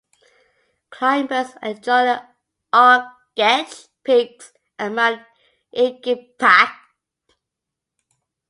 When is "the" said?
2.05-2.23